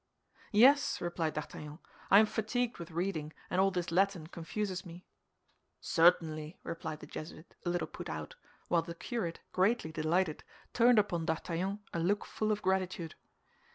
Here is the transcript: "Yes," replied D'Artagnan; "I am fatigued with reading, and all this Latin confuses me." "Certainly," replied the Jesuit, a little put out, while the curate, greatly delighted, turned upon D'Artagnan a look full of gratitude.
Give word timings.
"Yes," 0.51 0.99
replied 0.99 1.35
D'Artagnan; 1.35 1.77
"I 2.09 2.17
am 2.17 2.25
fatigued 2.25 2.79
with 2.79 2.89
reading, 2.89 3.33
and 3.51 3.61
all 3.61 3.69
this 3.69 3.91
Latin 3.91 4.25
confuses 4.25 4.83
me." 4.83 5.05
"Certainly," 5.79 6.57
replied 6.63 7.01
the 7.01 7.05
Jesuit, 7.05 7.53
a 7.63 7.69
little 7.69 7.85
put 7.85 8.09
out, 8.09 8.33
while 8.67 8.81
the 8.81 8.95
curate, 8.95 9.41
greatly 9.51 9.91
delighted, 9.91 10.43
turned 10.73 10.97
upon 10.97 11.27
D'Artagnan 11.27 11.81
a 11.93 11.99
look 11.99 12.25
full 12.25 12.51
of 12.51 12.63
gratitude. 12.63 13.13